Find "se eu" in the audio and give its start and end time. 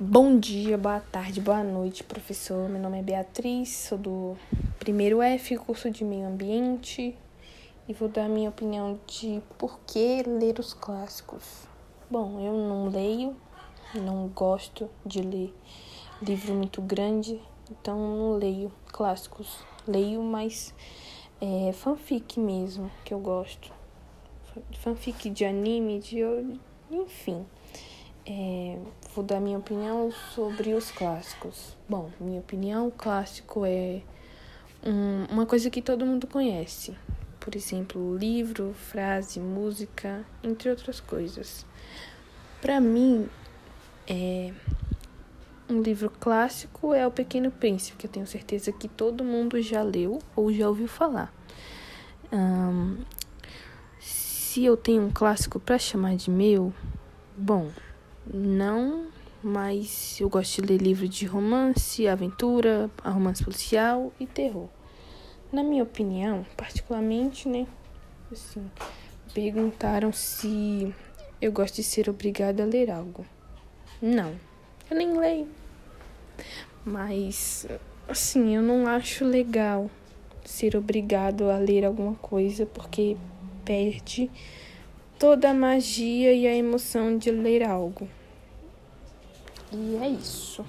53.98-54.76, 70.12-71.50